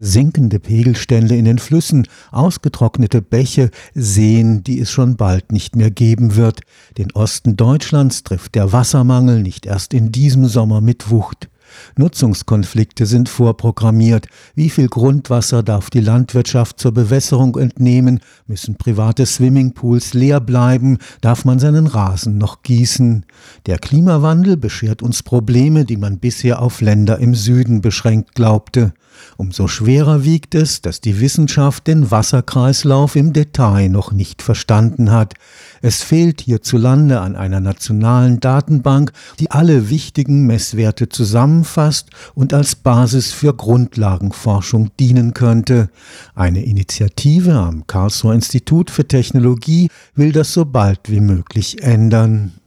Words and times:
Sinkende 0.00 0.58
Pegelstände 0.58 1.36
in 1.36 1.44
den 1.44 1.58
Flüssen, 1.58 2.08
ausgetrocknete 2.32 3.20
Bäche, 3.20 3.70
Seen, 3.94 4.64
die 4.64 4.80
es 4.80 4.90
schon 4.90 5.16
bald 5.16 5.52
nicht 5.52 5.76
mehr 5.76 5.90
geben 5.90 6.36
wird. 6.36 6.62
Den 6.96 7.12
Osten 7.12 7.56
Deutschlands 7.56 8.24
trifft 8.24 8.54
der 8.54 8.72
Wassermangel 8.72 9.42
nicht 9.42 9.66
erst 9.66 9.92
in 9.92 10.10
diesem 10.10 10.46
Sommer 10.46 10.80
mit 10.80 11.10
Wucht. 11.10 11.50
Nutzungskonflikte 11.96 13.06
sind 13.06 13.28
vorprogrammiert. 13.28 14.26
Wie 14.54 14.70
viel 14.70 14.88
Grundwasser 14.88 15.62
darf 15.62 15.90
die 15.90 16.00
Landwirtschaft 16.00 16.78
zur 16.78 16.92
Bewässerung 16.92 17.56
entnehmen? 17.56 18.20
Müssen 18.46 18.76
private 18.76 19.26
Swimmingpools 19.26 20.14
leer 20.14 20.40
bleiben? 20.40 20.98
Darf 21.20 21.44
man 21.44 21.58
seinen 21.58 21.86
Rasen 21.86 22.38
noch 22.38 22.62
gießen? 22.62 23.26
Der 23.66 23.78
Klimawandel 23.78 24.56
beschert 24.56 25.02
uns 25.02 25.22
Probleme, 25.22 25.84
die 25.84 25.96
man 25.96 26.18
bisher 26.18 26.62
auf 26.62 26.80
Länder 26.80 27.18
im 27.18 27.34
Süden 27.34 27.80
beschränkt 27.80 28.34
glaubte. 28.34 28.92
Umso 29.36 29.68
schwerer 29.68 30.24
wiegt 30.24 30.54
es, 30.54 30.82
dass 30.82 31.00
die 31.00 31.20
Wissenschaft 31.20 31.86
den 31.86 32.10
Wasserkreislauf 32.10 33.16
im 33.16 33.32
Detail 33.32 33.88
noch 33.88 34.12
nicht 34.12 34.42
verstanden 34.42 35.10
hat. 35.10 35.34
Es 35.82 36.02
fehlt 36.02 36.42
hierzulande 36.42 37.20
an 37.20 37.36
einer 37.36 37.60
nationalen 37.60 38.38
Datenbank, 38.40 39.12
die 39.38 39.50
alle 39.50 39.88
wichtigen 39.88 40.46
Messwerte 40.46 41.08
zusammenfasst 41.08 42.10
und 42.34 42.52
als 42.52 42.76
Basis 42.76 43.32
für 43.32 43.54
Grundlagenforschung 43.54 44.90
dienen 44.98 45.32
könnte. 45.32 45.88
Eine 46.34 46.64
Initiative 46.64 47.54
am 47.54 47.86
Karlsruher 47.86 48.34
Institut 48.34 48.90
für 48.90 49.08
Technologie 49.08 49.88
will 50.14 50.32
das 50.32 50.52
so 50.52 50.66
bald 50.66 51.10
wie 51.10 51.20
möglich 51.20 51.82
ändern. 51.82 52.59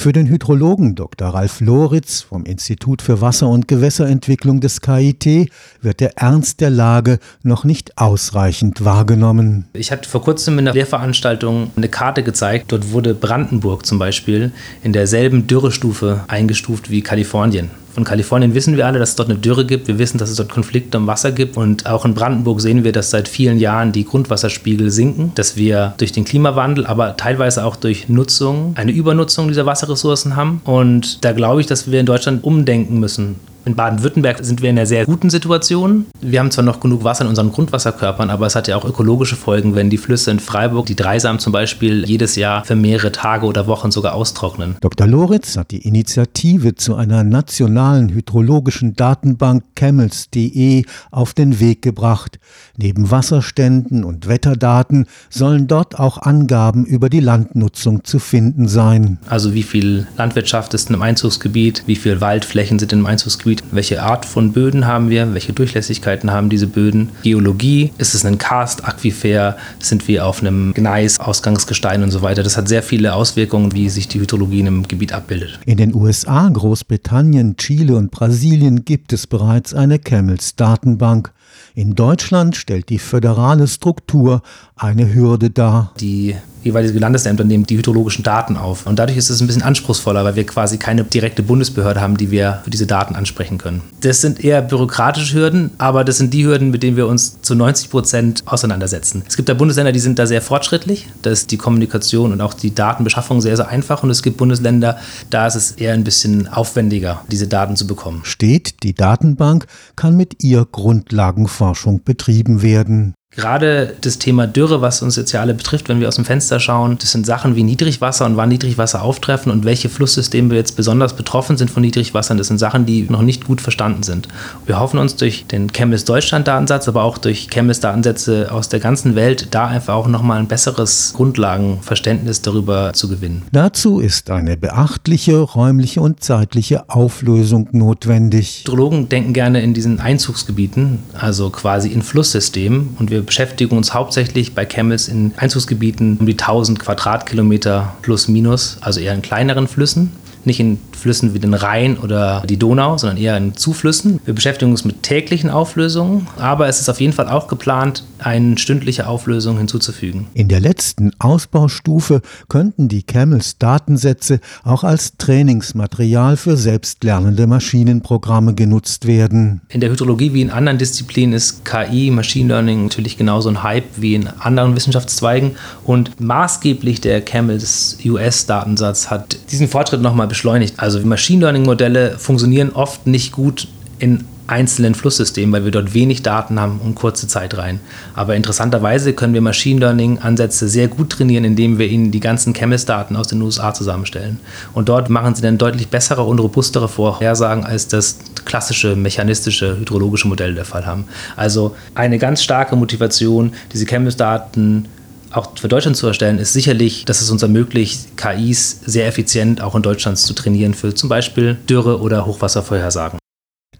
Für 0.00 0.12
den 0.12 0.28
Hydrologen 0.28 0.94
Dr. 0.94 1.30
Ralf 1.30 1.60
Loritz 1.60 2.20
vom 2.20 2.44
Institut 2.44 3.02
für 3.02 3.20
Wasser- 3.20 3.48
und 3.48 3.66
Gewässerentwicklung 3.66 4.60
des 4.60 4.80
KIT 4.80 5.50
wird 5.82 5.98
der 5.98 6.16
Ernst 6.16 6.60
der 6.60 6.70
Lage 6.70 7.18
noch 7.42 7.64
nicht 7.64 7.98
ausreichend 7.98 8.84
wahrgenommen. 8.84 9.64
Ich 9.72 9.90
hatte 9.90 10.08
vor 10.08 10.22
kurzem 10.22 10.56
in 10.60 10.66
der 10.66 10.74
Lehrveranstaltung 10.74 11.72
eine 11.74 11.88
Karte 11.88 12.22
gezeigt. 12.22 12.70
Dort 12.70 12.92
wurde 12.92 13.12
Brandenburg 13.12 13.84
zum 13.86 13.98
Beispiel 13.98 14.52
in 14.84 14.92
derselben 14.92 15.48
Dürrestufe 15.48 16.24
eingestuft 16.28 16.90
wie 16.90 17.02
Kalifornien. 17.02 17.68
Von 17.98 18.04
Kalifornien 18.04 18.54
wissen 18.54 18.76
wir 18.76 18.86
alle, 18.86 19.00
dass 19.00 19.08
es 19.08 19.16
dort 19.16 19.28
eine 19.28 19.40
Dürre 19.40 19.66
gibt. 19.66 19.88
Wir 19.88 19.98
wissen, 19.98 20.18
dass 20.18 20.30
es 20.30 20.36
dort 20.36 20.50
Konflikte 20.50 20.98
um 20.98 21.08
Wasser 21.08 21.32
gibt. 21.32 21.56
Und 21.56 21.86
auch 21.86 22.04
in 22.04 22.14
Brandenburg 22.14 22.60
sehen 22.60 22.84
wir, 22.84 22.92
dass 22.92 23.10
seit 23.10 23.26
vielen 23.26 23.58
Jahren 23.58 23.90
die 23.90 24.04
Grundwasserspiegel 24.04 24.88
sinken, 24.92 25.32
dass 25.34 25.56
wir 25.56 25.94
durch 25.96 26.12
den 26.12 26.24
Klimawandel, 26.24 26.86
aber 26.86 27.16
teilweise 27.16 27.64
auch 27.64 27.74
durch 27.74 28.08
Nutzung 28.08 28.74
eine 28.76 28.92
Übernutzung 28.92 29.48
dieser 29.48 29.66
Wasserressourcen 29.66 30.36
haben. 30.36 30.60
Und 30.64 31.24
da 31.24 31.32
glaube 31.32 31.60
ich, 31.60 31.66
dass 31.66 31.90
wir 31.90 31.98
in 31.98 32.06
Deutschland 32.06 32.44
umdenken 32.44 33.00
müssen 33.00 33.34
in 33.64 33.74
Baden-Württemberg 33.74 34.38
sind 34.42 34.62
wir 34.62 34.70
in 34.70 34.78
einer 34.78 34.86
sehr 34.86 35.04
guten 35.04 35.30
Situation. 35.30 36.06
Wir 36.20 36.40
haben 36.40 36.50
zwar 36.50 36.64
noch 36.64 36.80
genug 36.80 37.04
Wasser 37.04 37.24
in 37.24 37.28
unseren 37.28 37.52
Grundwasserkörpern, 37.52 38.30
aber 38.30 38.46
es 38.46 38.54
hat 38.54 38.68
ja 38.68 38.76
auch 38.76 38.84
ökologische 38.84 39.36
Folgen, 39.36 39.74
wenn 39.74 39.90
die 39.90 39.98
Flüsse 39.98 40.30
in 40.30 40.40
Freiburg, 40.40 40.86
die 40.86 40.96
Dreisam 40.96 41.38
zum 41.38 41.52
Beispiel, 41.52 42.04
jedes 42.06 42.36
Jahr 42.36 42.64
für 42.64 42.76
mehrere 42.76 43.12
Tage 43.12 43.46
oder 43.46 43.66
Wochen 43.66 43.90
sogar 43.90 44.14
austrocknen. 44.14 44.76
Dr. 44.80 45.06
Loritz 45.06 45.56
hat 45.56 45.70
die 45.70 45.86
Initiative 45.86 46.74
zu 46.74 46.94
einer 46.94 47.24
nationalen 47.24 48.08
hydrologischen 48.08 48.94
Datenbank 48.94 49.64
Camels.de 49.74 50.84
auf 51.10 51.34
den 51.34 51.60
Weg 51.60 51.82
gebracht. 51.82 52.38
Neben 52.76 53.10
Wasserständen 53.10 54.04
und 54.04 54.28
Wetterdaten 54.28 55.06
sollen 55.30 55.66
dort 55.66 55.98
auch 55.98 56.18
Angaben 56.18 56.84
über 56.84 57.08
die 57.08 57.20
Landnutzung 57.20 58.04
zu 58.04 58.18
finden 58.18 58.68
sein. 58.68 59.18
Also 59.28 59.54
wie 59.54 59.62
viel 59.62 60.06
Landwirtschaft 60.16 60.74
ist 60.74 60.90
im 60.90 61.02
Einzugsgebiet, 61.02 61.84
wie 61.86 61.96
viel 61.96 62.20
Waldflächen 62.20 62.78
sind 62.78 62.92
im 62.92 63.06
Einzugsgebiet, 63.06 63.57
Gebiet, 63.58 63.74
welche 63.74 64.02
Art 64.02 64.24
von 64.24 64.52
Böden 64.52 64.86
haben 64.86 65.10
wir, 65.10 65.34
welche 65.34 65.52
Durchlässigkeiten 65.52 66.30
haben 66.30 66.48
diese 66.48 66.66
Böden, 66.66 67.10
Geologie, 67.22 67.92
ist 67.98 68.14
es 68.14 68.24
ein 68.24 68.38
Karst, 68.38 68.84
Aquifer, 68.84 69.56
sind 69.78 70.08
wir 70.08 70.26
auf 70.26 70.40
einem 70.40 70.74
Gneis, 70.74 71.20
Ausgangsgestein 71.20 72.02
und 72.02 72.10
so 72.10 72.22
weiter. 72.22 72.42
Das 72.42 72.56
hat 72.56 72.68
sehr 72.68 72.82
viele 72.82 73.14
Auswirkungen, 73.14 73.72
wie 73.72 73.88
sich 73.88 74.08
die 74.08 74.20
Hydrologie 74.20 74.60
in 74.60 74.66
einem 74.66 74.88
Gebiet 74.88 75.12
abbildet. 75.12 75.58
In 75.66 75.76
den 75.76 75.94
USA, 75.94 76.48
Großbritannien, 76.48 77.56
Chile 77.56 77.96
und 77.96 78.10
Brasilien 78.10 78.84
gibt 78.84 79.12
es 79.12 79.26
bereits 79.26 79.74
eine 79.74 79.98
Camels-Datenbank. 79.98 81.32
In 81.74 81.94
Deutschland 81.94 82.56
stellt 82.56 82.88
die 82.88 82.98
föderale 82.98 83.68
Struktur 83.68 84.42
eine 84.76 85.14
Hürde 85.14 85.50
dar. 85.50 85.92
Die 86.00 86.36
jeweilige 86.62 86.98
Landesämter 86.98 87.44
nehmen 87.44 87.64
die 87.64 87.76
hydrologischen 87.76 88.22
Daten 88.22 88.56
auf. 88.56 88.86
Und 88.86 88.98
dadurch 88.98 89.18
ist 89.18 89.30
es 89.30 89.40
ein 89.40 89.46
bisschen 89.46 89.62
anspruchsvoller, 89.62 90.24
weil 90.24 90.36
wir 90.36 90.46
quasi 90.46 90.78
keine 90.78 91.04
direkte 91.04 91.42
Bundesbehörde 91.42 92.00
haben, 92.00 92.16
die 92.16 92.30
wir 92.30 92.60
für 92.64 92.70
diese 92.70 92.86
Daten 92.86 93.14
ansprechen 93.14 93.58
können. 93.58 93.82
Das 94.00 94.20
sind 94.20 94.42
eher 94.44 94.62
bürokratische 94.62 95.34
Hürden, 95.34 95.70
aber 95.78 96.04
das 96.04 96.18
sind 96.18 96.34
die 96.34 96.44
Hürden, 96.44 96.70
mit 96.70 96.82
denen 96.82 96.96
wir 96.96 97.06
uns 97.06 97.40
zu 97.42 97.54
90 97.54 97.90
Prozent 97.90 98.42
auseinandersetzen. 98.46 99.22
Es 99.26 99.36
gibt 99.36 99.48
da 99.48 99.54
Bundesländer, 99.54 99.92
die 99.92 100.00
sind 100.00 100.18
da 100.18 100.26
sehr 100.26 100.42
fortschrittlich. 100.42 101.08
Da 101.22 101.30
ist 101.30 101.50
die 101.50 101.56
Kommunikation 101.56 102.32
und 102.32 102.40
auch 102.40 102.54
die 102.54 102.74
Datenbeschaffung 102.74 103.40
sehr, 103.40 103.56
sehr 103.56 103.68
einfach. 103.68 104.02
Und 104.02 104.10
es 104.10 104.22
gibt 104.22 104.36
Bundesländer, 104.36 104.98
da 105.30 105.46
ist 105.46 105.54
es 105.54 105.72
eher 105.72 105.94
ein 105.94 106.04
bisschen 106.04 106.48
aufwendiger, 106.48 107.22
diese 107.30 107.48
Daten 107.48 107.76
zu 107.76 107.86
bekommen. 107.86 108.20
Steht, 108.24 108.82
die 108.82 108.94
Datenbank 108.94 109.66
kann 109.96 110.16
mit 110.16 110.42
ihr 110.42 110.66
Grundlagenforschung 110.70 112.02
betrieben 112.04 112.62
werden. 112.62 113.14
Gerade 113.30 113.94
das 114.00 114.18
Thema 114.18 114.46
Dürre, 114.46 114.80
was 114.80 115.02
uns 115.02 115.14
jetzt 115.16 115.32
ja 115.32 115.40
alle 115.42 115.54
betrifft, 115.54 115.88
wenn 115.88 116.00
wir 116.00 116.08
aus 116.08 116.16
dem 116.16 116.24
Fenster 116.24 116.58
schauen, 116.58 116.96
das 116.98 117.12
sind 117.12 117.26
Sachen 117.26 117.56
wie 117.56 117.62
Niedrigwasser 117.62 118.24
und 118.24 118.36
wann 118.36 118.48
Niedrigwasser 118.48 119.02
auftreffen 119.02 119.52
und 119.52 119.64
welche 119.64 119.88
Flusssysteme 119.90 120.54
jetzt 120.54 120.76
besonders 120.76 121.14
betroffen 121.14 121.56
sind 121.58 121.70
von 121.70 121.82
Niedrigwassern. 121.82 122.38
Das 122.38 122.48
sind 122.48 122.58
Sachen, 122.58 122.86
die 122.86 123.02
noch 123.02 123.22
nicht 123.22 123.46
gut 123.46 123.60
verstanden 123.60 124.02
sind. 124.02 124.28
Wir 124.66 124.80
hoffen 124.80 124.98
uns 124.98 125.14
durch 125.16 125.46
den 125.46 125.68
Chemis 125.68 126.04
Deutschland 126.04 126.48
Datensatz, 126.48 126.88
aber 126.88 127.04
auch 127.04 127.18
durch 127.18 127.48
Chemis 127.52 127.80
Datensätze 127.80 128.50
aus 128.50 128.70
der 128.70 128.80
ganzen 128.80 129.14
Welt, 129.14 129.48
da 129.50 129.66
einfach 129.66 129.94
auch 129.94 130.08
nochmal 130.08 130.40
ein 130.40 130.48
besseres 130.48 131.12
Grundlagenverständnis 131.14 132.42
darüber 132.42 132.92
zu 132.94 133.08
gewinnen. 133.08 133.42
Dazu 133.52 134.00
ist 134.00 134.30
eine 134.30 134.56
beachtliche 134.56 135.38
räumliche 135.38 136.00
und 136.00 136.24
zeitliche 136.24 136.88
Auflösung 136.88 137.68
notwendig. 137.72 138.64
Hydrologen 138.66 139.08
denken 139.08 139.32
gerne 139.32 139.60
in 139.62 139.74
diesen 139.74 140.00
Einzugsgebieten, 140.00 141.00
also 141.12 141.50
quasi 141.50 141.90
in 141.90 142.02
Flusssystemen 142.02 142.96
und 142.98 143.10
wir 143.10 143.17
beschäftigen 143.22 143.76
uns 143.76 143.94
hauptsächlich 143.94 144.54
bei 144.54 144.64
Camels 144.64 145.08
in 145.08 145.32
Einzugsgebieten 145.36 146.18
um 146.18 146.26
die 146.26 146.32
1000 146.32 146.78
Quadratkilometer 146.78 147.96
plus 148.02 148.28
minus, 148.28 148.78
also 148.80 149.00
eher 149.00 149.14
in 149.14 149.22
kleineren 149.22 149.68
Flüssen 149.68 150.12
nicht 150.48 150.58
in 150.58 150.78
Flüssen 150.98 151.34
wie 151.34 151.38
den 151.38 151.54
Rhein 151.54 151.96
oder 151.98 152.42
die 152.48 152.56
Donau, 152.56 152.98
sondern 152.98 153.18
eher 153.18 153.36
in 153.36 153.54
Zuflüssen. 153.56 154.20
Wir 154.24 154.34
beschäftigen 154.34 154.72
uns 154.72 154.84
mit 154.84 155.04
täglichen 155.04 155.50
Auflösungen, 155.50 156.26
aber 156.38 156.66
es 156.66 156.80
ist 156.80 156.88
auf 156.88 157.00
jeden 157.00 157.12
Fall 157.12 157.28
auch 157.28 157.46
geplant, 157.46 158.02
eine 158.18 158.58
stündliche 158.58 159.06
Auflösung 159.06 159.58
hinzuzufügen. 159.58 160.26
In 160.34 160.48
der 160.48 160.60
letzten 160.60 161.12
Ausbaustufe 161.18 162.20
könnten 162.48 162.88
die 162.88 163.04
Camels 163.04 163.58
Datensätze 163.58 164.40
auch 164.64 164.82
als 164.82 165.16
Trainingsmaterial 165.18 166.36
für 166.36 166.56
selbstlernende 166.56 167.46
Maschinenprogramme 167.46 168.54
genutzt 168.54 169.06
werden. 169.06 169.60
In 169.68 169.80
der 169.80 169.90
Hydrologie 169.90 170.32
wie 170.32 170.42
in 170.42 170.50
anderen 170.50 170.78
Disziplinen 170.78 171.34
ist 171.34 171.64
KI, 171.64 172.10
Machine 172.10 172.48
Learning 172.48 172.84
natürlich 172.84 173.16
genauso 173.16 173.48
ein 173.48 173.62
Hype 173.62 173.84
wie 173.96 174.14
in 174.14 174.26
anderen 174.26 174.74
Wissenschaftszweigen 174.74 175.52
und 175.84 176.20
maßgeblich 176.20 177.00
der 177.00 177.20
Camels 177.20 177.98
US-Datensatz 178.04 179.10
hat 179.10 179.38
diesen 179.50 179.68
Fortschritt 179.68 180.02
nochmal 180.02 180.28
beschleunigt. 180.38 180.74
Also 180.78 181.00
Machine 181.00 181.40
Learning-Modelle 181.40 182.16
funktionieren 182.18 182.70
oft 182.70 183.06
nicht 183.06 183.32
gut 183.32 183.66
in 183.98 184.24
einzelnen 184.46 184.94
Flusssystemen, 184.94 185.52
weil 185.52 185.64
wir 185.64 185.72
dort 185.72 185.92
wenig 185.92 186.22
Daten 186.22 186.58
haben 186.58 186.80
und 186.82 186.94
kurze 186.94 187.26
Zeit 187.26 187.58
rein. 187.58 187.80
Aber 188.14 188.34
interessanterweise 188.34 189.12
können 189.12 189.34
wir 189.34 189.42
Machine 189.42 189.80
Learning-Ansätze 189.80 190.68
sehr 190.68 190.88
gut 190.88 191.10
trainieren, 191.10 191.44
indem 191.44 191.78
wir 191.78 191.88
ihnen 191.88 192.12
die 192.12 192.20
ganzen 192.20 192.54
Chemis-Daten 192.54 193.16
aus 193.16 193.26
den 193.26 193.42
USA 193.42 193.74
zusammenstellen. 193.74 194.38
Und 194.72 194.88
dort 194.88 195.10
machen 195.10 195.34
sie 195.34 195.42
dann 195.42 195.58
deutlich 195.58 195.88
bessere 195.88 196.22
und 196.22 196.38
robustere 196.38 196.88
Vorhersagen, 196.88 197.64
als 197.64 197.88
das 197.88 198.18
klassische 198.46 198.96
mechanistische 198.96 199.76
hydrologische 199.76 200.28
Modell 200.28 200.54
der 200.54 200.64
Fall 200.64 200.86
haben. 200.86 201.04
Also 201.36 201.76
eine 201.94 202.18
ganz 202.18 202.42
starke 202.42 202.76
Motivation, 202.76 203.52
diese 203.72 203.84
Chemis-Daten 203.84 204.86
auch 205.32 205.58
für 205.58 205.68
Deutschland 205.68 205.96
zu 205.96 206.06
erstellen, 206.06 206.38
ist 206.38 206.52
sicherlich, 206.52 207.04
dass 207.04 207.20
es 207.20 207.30
uns 207.30 207.42
ermöglicht, 207.42 208.16
KIs 208.16 208.80
sehr 208.84 209.06
effizient 209.06 209.60
auch 209.60 209.74
in 209.74 209.82
Deutschland 209.82 210.18
zu 210.18 210.34
trainieren 210.34 210.74
für 210.74 210.94
zum 210.94 211.08
Beispiel 211.08 211.56
Dürre- 211.68 212.00
oder 212.00 212.26
Hochwasservorhersagen. 212.26 213.18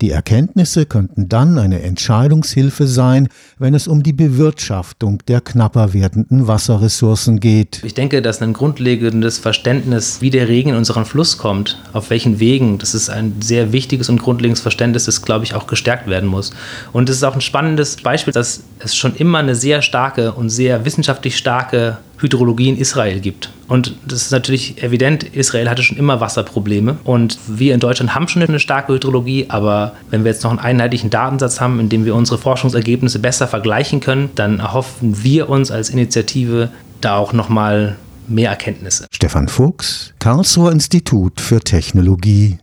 Die 0.00 0.12
Erkenntnisse 0.12 0.86
könnten 0.86 1.28
dann 1.28 1.58
eine 1.58 1.82
Entscheidungshilfe 1.82 2.86
sein, 2.86 3.28
wenn 3.58 3.74
es 3.74 3.88
um 3.88 4.04
die 4.04 4.12
Bewirtschaftung 4.12 5.18
der 5.26 5.40
knapper 5.40 5.92
werdenden 5.92 6.46
Wasserressourcen 6.46 7.40
geht. 7.40 7.82
Ich 7.82 7.94
denke, 7.94 8.22
dass 8.22 8.40
ein 8.40 8.52
grundlegendes 8.52 9.38
Verständnis, 9.38 10.20
wie 10.20 10.30
der 10.30 10.46
Regen 10.46 10.70
in 10.70 10.76
unseren 10.76 11.04
Fluss 11.04 11.36
kommt, 11.36 11.82
auf 11.92 12.10
welchen 12.10 12.38
Wegen, 12.38 12.78
das 12.78 12.94
ist 12.94 13.10
ein 13.10 13.34
sehr 13.40 13.72
wichtiges 13.72 14.08
und 14.08 14.22
grundlegendes 14.22 14.60
Verständnis, 14.62 15.06
das, 15.06 15.22
glaube 15.22 15.44
ich, 15.44 15.54
auch 15.54 15.66
gestärkt 15.66 16.06
werden 16.06 16.28
muss. 16.28 16.52
Und 16.92 17.08
es 17.08 17.16
ist 17.16 17.24
auch 17.24 17.34
ein 17.34 17.40
spannendes 17.40 17.96
Beispiel, 17.96 18.32
dass 18.32 18.62
es 18.78 18.94
schon 18.94 19.16
immer 19.16 19.38
eine 19.38 19.56
sehr 19.56 19.82
starke 19.82 20.32
und 20.32 20.50
sehr 20.50 20.84
wissenschaftlich 20.84 21.36
starke 21.36 21.98
Hydrologie 22.18 22.68
in 22.68 22.78
Israel 22.78 23.20
gibt. 23.20 23.50
Und 23.68 23.94
das 24.06 24.22
ist 24.22 24.30
natürlich 24.30 24.82
evident, 24.82 25.24
Israel 25.24 25.68
hatte 25.68 25.82
schon 25.82 25.98
immer 25.98 26.20
Wasserprobleme 26.20 26.98
und 27.04 27.38
wir 27.46 27.74
in 27.74 27.80
Deutschland 27.80 28.14
haben 28.14 28.28
schon 28.28 28.42
eine 28.42 28.60
starke 28.60 28.94
Hydrologie, 28.94 29.46
aber 29.48 29.94
wenn 30.10 30.24
wir 30.24 30.32
jetzt 30.32 30.42
noch 30.42 30.50
einen 30.50 30.58
einheitlichen 30.58 31.10
Datensatz 31.10 31.60
haben, 31.60 31.78
in 31.80 31.88
dem 31.88 32.04
wir 32.04 32.14
unsere 32.14 32.38
Forschungsergebnisse 32.38 33.18
besser 33.18 33.46
vergleichen 33.46 34.00
können, 34.00 34.30
dann 34.34 34.58
erhoffen 34.58 35.22
wir 35.22 35.48
uns 35.48 35.70
als 35.70 35.90
Initiative 35.90 36.70
da 37.00 37.16
auch 37.16 37.32
nochmal 37.32 37.96
mehr 38.26 38.50
Erkenntnisse. 38.50 39.06
Stefan 39.10 39.48
Fuchs, 39.48 40.12
Karlsruher 40.18 40.72
Institut 40.72 41.40
für 41.40 41.60
Technologie. 41.60 42.56